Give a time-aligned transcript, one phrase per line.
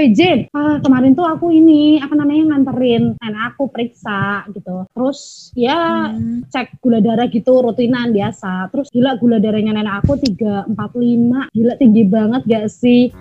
[0.00, 4.88] eh Jen, ah, kemarin tuh aku ini apa namanya nganterin nenek aku periksa gitu.
[4.96, 6.48] Terus ya hmm.
[6.48, 8.72] cek gula darah gitu rutinan biasa.
[8.72, 11.52] Terus gila gula darahnya nenek aku 345.
[11.52, 13.12] Gila tinggi banget gak sih?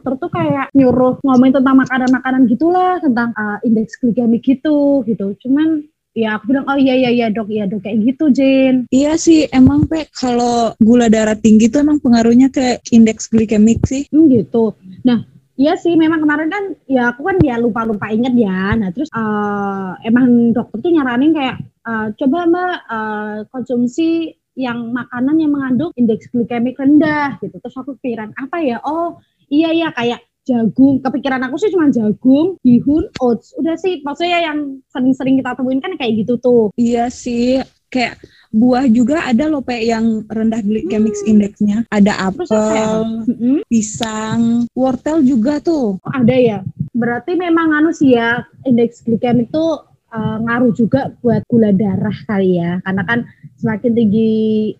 [0.00, 5.84] dokter tuh kayak nyuruh ngomongin tentang makanan-makanan gitulah tentang uh, indeks glikemik gitu gitu cuman
[6.14, 9.46] ya aku bilang oh iya iya iya dok iya dok kayak gitu Jen iya sih
[9.54, 14.74] emang pe kalau gula darah tinggi tuh emang pengaruhnya ke indeks glikemik sih hmm, gitu
[15.06, 15.22] nah
[15.60, 18.72] Iya sih, memang kemarin kan ya aku kan ya lupa-lupa inget ya.
[18.80, 25.36] Nah terus uh, emang dokter tuh nyaranin kayak uh, coba mbak uh, konsumsi yang makanan
[25.36, 27.60] yang mengandung indeks glikemik rendah gitu.
[27.60, 28.80] Terus aku pikiran apa ya?
[28.88, 29.20] Oh
[29.52, 30.98] iya iya kayak jagung.
[30.98, 33.54] Kepikiran aku sih cuma jagung bihun oats.
[33.62, 36.74] Udah sih maksudnya yang sering-sering kita temuin kan kayak gitu tuh.
[36.74, 41.30] Iya sih kayak buah juga ada loh pe yang rendah glycemic hmm.
[41.30, 41.78] indexnya.
[41.90, 43.62] Ada apel hmm.
[43.70, 45.98] pisang wortel juga tuh.
[46.02, 46.58] Oh, ada ya?
[46.90, 52.58] Berarti memang anu sih ya indeks glikemik tuh uh, ngaruh juga buat gula darah kali
[52.58, 52.82] ya.
[52.82, 53.18] Karena kan
[53.60, 54.30] semakin tinggi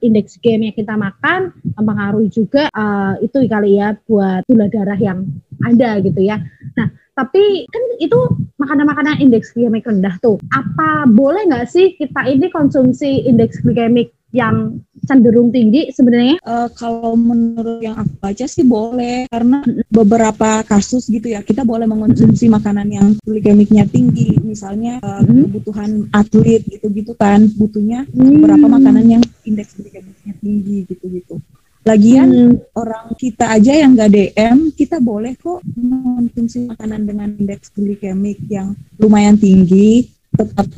[0.02, 5.26] indeks game yang kita makan mempengaruhi juga uh, itu kali ya buat gula darah yang
[5.64, 6.40] ada gitu ya.
[6.76, 8.18] Nah, tapi kan itu
[8.56, 10.40] makanan-makanan indeks glikemik rendah tuh.
[10.54, 16.38] Apa boleh nggak sih kita ini konsumsi indeks glikemik yang cenderung tinggi sebenarnya?
[16.46, 19.58] Uh, kalau menurut yang aku baca sih boleh karena
[19.90, 26.62] beberapa kasus gitu ya kita boleh mengonsumsi makanan yang glikemiknya tinggi misalnya uh, kebutuhan atlet
[26.62, 28.38] gitu-gitu kan butuhnya hmm.
[28.38, 31.42] beberapa makanan yang indeks glikemiknya tinggi gitu-gitu.
[31.80, 32.76] Lagian hmm.
[32.76, 38.76] orang kita aja yang gak DM, kita boleh kok mengonsumsi makanan dengan indeks glikemik yang
[39.00, 40.68] lumayan tinggi, tetap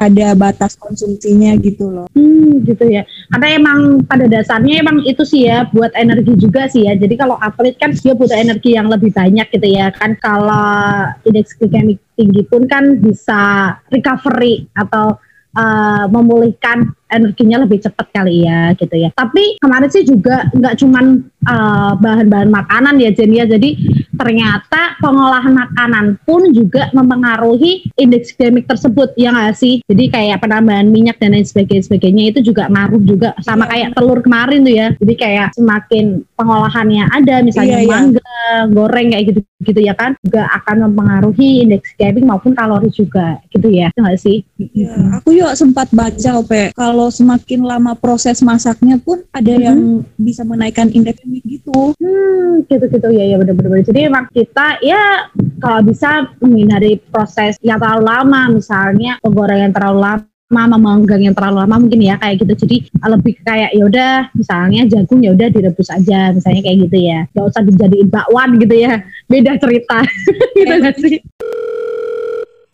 [0.00, 2.08] ada batas konsumsinya gitu loh.
[2.14, 3.02] Hmm, gitu ya.
[3.34, 6.96] Karena emang pada dasarnya emang itu sih ya buat energi juga sih ya.
[6.96, 9.92] Jadi kalau atlet kan dia butuh energi yang lebih banyak gitu ya.
[9.92, 15.20] Kan kalau indeks glikemik tinggi pun kan bisa recovery atau
[15.58, 19.10] uh, memulihkan energinya lebih cepat kali ya gitu ya.
[19.16, 23.44] Tapi kemarin sih juga nggak cuman uh, bahan-bahan makanan ya Jen ya.
[23.48, 23.74] Jadi
[24.18, 29.78] ternyata pengolahan makanan pun juga mempengaruhi indeks glikemik tersebut ya nggak sih?
[29.86, 33.70] Jadi kayak penambahan minyak dan lain sebagainya, sebagainya itu juga ngaruh juga sama iya.
[33.70, 34.88] kayak telur kemarin tuh ya.
[34.98, 37.92] Jadi kayak semakin pengolahannya ada misalnya iya, iya.
[37.94, 38.42] mangga,
[38.74, 43.68] goreng kayak gitu gitu ya kan juga akan mempengaruhi indeks glikemik maupun kalori juga gitu
[43.70, 44.46] ya, nggak sih?
[44.58, 49.62] Iya, aku yuk sempat baca Ope kalau semakin lama proses masaknya pun ada hmm.
[49.62, 49.78] yang
[50.14, 51.92] bisa menaikkan indeks glikemik gitu.
[51.98, 53.84] Hmm, gitu-gitu ya ya benar-benar.
[53.84, 55.28] Jadi emang kita ya
[55.60, 61.76] kalau bisa menghindari proses yang terlalu lama, misalnya penggorengan terlalu lama memanggang yang terlalu lama
[61.76, 62.54] mungkin ya kayak gitu.
[62.64, 67.20] Jadi lebih kayak ya udah misalnya jagung ya udah direbus aja misalnya kayak gitu ya.
[67.36, 69.04] Gak usah dijadiin bakwan gitu ya.
[69.28, 69.98] Beda cerita.
[70.58, 71.20] Gitu gak sih?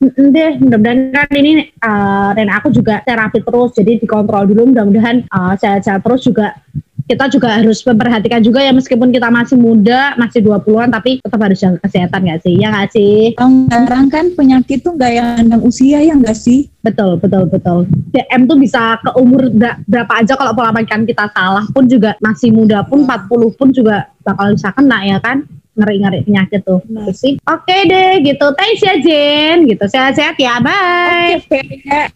[0.05, 4.71] Deh mudah-mudahan kan ini uh, dan aku juga terapi terus jadi dikontrol dulu.
[4.71, 6.55] Mudah-mudahan uh, sehat-sehat terus juga
[7.04, 11.59] kita juga harus memperhatikan juga ya meskipun kita masih muda, masih 20-an tapi tetap harus
[11.60, 12.54] jaga kesehatan gak sih?
[12.56, 13.37] Ya gak sih?
[13.37, 16.72] Sekarang kan penyakit tuh gak yang usia ya gak sih?
[16.81, 17.88] Betul, betul, betul.
[18.12, 19.53] DM tuh bisa ke umur
[19.84, 24.09] berapa aja kalau pola makan kita salah pun juga masih muda pun 40 pun juga
[24.25, 25.44] bakal bisa kena ya kan?
[25.75, 26.81] ngeri-ngeri penyakit tuh.
[26.86, 27.10] Nah.
[27.10, 27.34] Sih.
[27.50, 28.47] Oke okay deh gitu.
[28.54, 29.66] Thanks ya Jen.
[29.66, 29.84] Gitu.
[29.91, 30.62] Sehat-sehat ya.
[30.62, 31.42] Bye.
[31.42, 31.59] Oke.
[31.82, 32.06] Okay,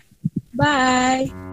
[0.55, 1.48] Bye.